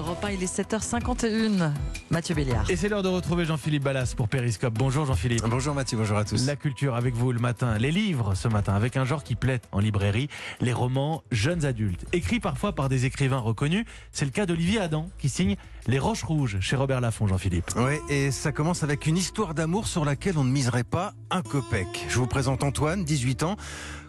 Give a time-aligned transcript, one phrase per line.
[0.00, 1.72] Europe 1, il est 7h51.
[2.08, 2.70] Mathieu Béliard.
[2.70, 4.72] Et c'est l'heure de retrouver Jean-Philippe Ballas pour Périscope.
[4.72, 5.42] Bonjour Jean-Philippe.
[5.46, 6.46] Bonjour Mathieu, bonjour à tous.
[6.46, 9.60] La culture avec vous le matin, les livres ce matin, avec un genre qui plaît
[9.72, 10.30] en librairie,
[10.62, 12.06] les romans jeunes adultes.
[12.14, 16.24] Écrits parfois par des écrivains reconnus, c'est le cas d'Olivier Adam qui signe Les Roches
[16.24, 17.70] Rouges chez Robert Laffont, Jean-Philippe.
[17.76, 21.42] Oui, et ça commence avec une histoire d'amour sur laquelle on ne miserait pas un
[21.42, 22.06] copec.
[22.08, 23.56] Je vous présente Antoine, 18 ans,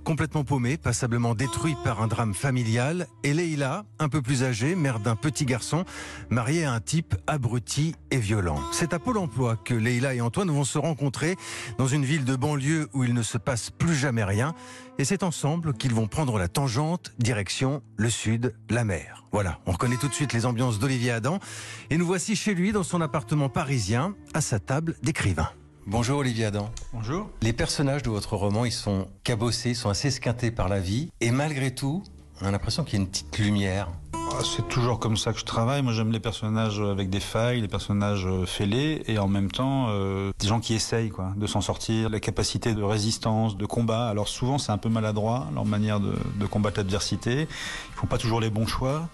[0.03, 4.99] complètement paumé, passablement détruit par un drame familial, et Leïla, un peu plus âgée, mère
[4.99, 5.85] d'un petit garçon,
[6.29, 8.59] mariée à un type abruti et violent.
[8.71, 11.35] C'est à Pôle emploi que Leïla et Antoine vont se rencontrer
[11.77, 14.53] dans une ville de banlieue où il ne se passe plus jamais rien,
[14.97, 19.23] et c'est ensemble qu'ils vont prendre la tangente, direction le sud, la mer.
[19.31, 21.39] Voilà, on reconnaît tout de suite les ambiances d'Olivier Adam,
[21.89, 25.49] et nous voici chez lui dans son appartement parisien, à sa table d'écrivain.
[25.87, 26.69] Bonjour Olivier Adam.
[26.93, 27.29] Bonjour.
[27.41, 31.09] Les personnages de votre roman, ils sont cabossés, ils sont assez esquintés par la vie.
[31.21, 32.03] Et malgré tout,
[32.39, 33.89] on a l'impression qu'il y a une petite lumière.
[34.13, 35.81] Ah, C'est toujours comme ça que je travaille.
[35.81, 39.87] Moi, j'aime les personnages avec des failles, les personnages euh, fêlés, et en même temps,
[39.89, 44.07] euh, des gens qui essayent quoi, de s'en sortir, la capacité de résistance, de combat.
[44.07, 47.47] Alors souvent, c'est un peu maladroit, leur manière de, de combattre l'adversité.
[47.49, 49.09] Ils font pas toujours les bons choix.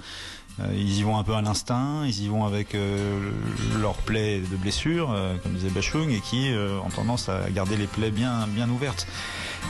[0.60, 3.32] Euh, Ils y vont un peu à l'instinct, ils y vont avec euh,
[3.80, 6.52] leurs plaies de blessures, euh, comme disait Bachung, et qui
[6.84, 9.08] ont tendance à garder les plaies bien, bien ouvertes.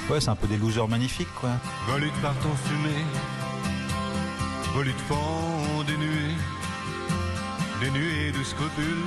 [0.09, 1.49] Ouais, c'est un peu des losers magnifiques, quoi.
[1.89, 3.05] Volute par ton fumée,
[4.73, 5.83] volute fond
[7.81, 9.03] des nuées de scrupules.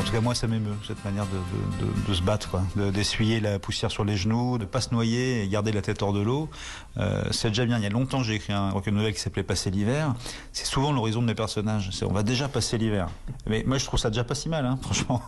[0.00, 2.56] En tout cas, moi, ça m'émeut, cette manière de, de- de- de se battre.
[2.74, 6.00] De- d'essuyer la poussière sur les genoux, de pas se noyer et garder la tête
[6.02, 6.48] hors de l'eau.
[6.96, 7.76] Euh, c'est déjà bien.
[7.76, 10.14] Il y a longtemps, j'ai écrit un rock'n'roll novel qui s'appelait Passer l'hiver.
[10.52, 11.90] C'est souvent l'horizon de mes personnages.
[12.02, 13.08] On va déjà passer l'hiver.
[13.46, 15.20] Mais moi, je trouve ça déjà pas si mal, hein, franchement.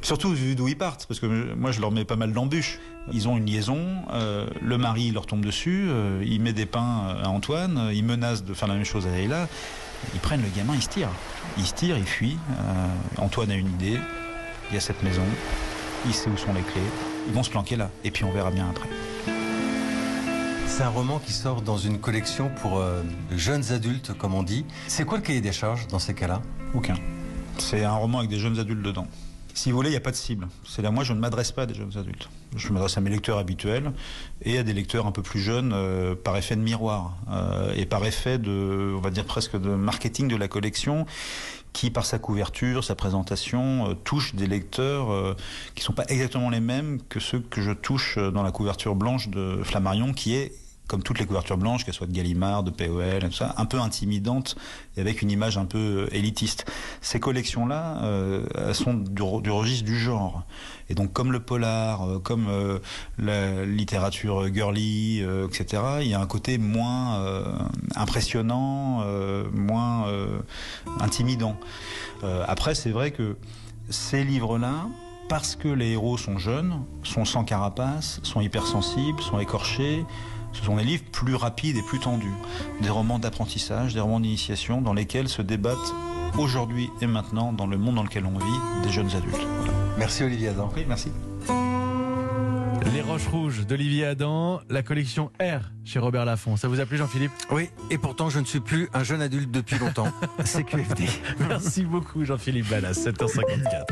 [0.00, 2.80] Surtout vu d'où ils partent, parce que moi, je leur mets pas mal d'embûches.
[3.12, 7.14] Ils ont une liaison, euh, le mari leur tombe dessus, euh, il met des pains
[7.22, 9.48] à Antoine, il menace de faire la même chose à Leïla.
[10.14, 11.12] Ils prennent le gamin, ils se tirent.
[11.58, 12.38] Ils se tirent, ils fuient.
[12.58, 12.86] Euh,
[13.18, 13.98] Antoine a une idée.
[14.70, 15.22] Il y a cette maison.
[16.06, 16.80] Il sait où sont les clés.
[17.28, 17.90] Ils vont se planquer là.
[18.04, 18.88] Et puis on verra bien après.
[20.66, 24.66] C'est un roman qui sort dans une collection pour euh, jeunes adultes, comme on dit.
[24.88, 26.42] C'est quoi le cahier des charges dans ces cas-là?
[26.74, 26.96] Aucun.
[27.58, 29.06] C'est un roman avec des jeunes adultes dedans.
[29.56, 30.48] Si vous voulez, il n'y a pas de cible.
[30.68, 32.28] C'est là, moi, je ne m'adresse pas à des jeunes adultes.
[32.54, 33.90] Je m'adresse à mes lecteurs habituels
[34.42, 37.86] et à des lecteurs un peu plus jeunes euh, par effet de miroir euh, et
[37.86, 41.06] par effet de, on va dire presque de marketing de la collection
[41.72, 45.34] qui, par sa couverture, sa présentation, euh, touche des lecteurs
[45.74, 49.30] qui sont pas exactement les mêmes que ceux que je touche dans la couverture blanche
[49.30, 50.52] de Flammarion, qui est
[50.86, 54.56] comme toutes les couvertures blanches, qu'elles soient de Gallimard, de POL, un peu intimidante
[54.96, 56.64] et avec une image un peu euh, élitiste.
[57.00, 60.44] Ces collections-là, euh, sont du, re- du registre du genre.
[60.88, 62.78] Et donc, comme le polar, euh, comme euh,
[63.18, 67.20] la littérature girly, etc., il y a un côté moins
[67.96, 69.04] impressionnant,
[69.52, 70.06] moins
[71.00, 71.56] intimidant.
[72.46, 73.36] Après, c'est vrai que
[73.90, 74.86] ces livres-là,
[75.28, 80.04] parce que les héros sont jeunes, sont sans carapace, sont hypersensibles, sont écorchés,
[80.52, 82.32] ce sont des livres plus rapides et plus tendus.
[82.80, 85.94] Des romans d'apprentissage, des romans d'initiation dans lesquels se débattent
[86.38, 89.46] aujourd'hui et maintenant, dans le monde dans lequel on vit, des jeunes adultes.
[89.58, 89.72] Voilà.
[89.98, 90.70] Merci Olivier Adam.
[90.76, 91.10] Oui, merci.
[92.92, 96.56] Les Roches Rouges d'Olivier Adam, la collection R chez Robert Laffont.
[96.56, 97.32] Ça vous a plu Jean-Philippe?
[97.50, 100.08] Oui, et pourtant je ne suis plus un jeune adulte depuis longtemps.
[100.44, 101.04] C'est QFD.
[101.48, 103.86] Merci beaucoup Jean-Philippe Ballas, 7h54.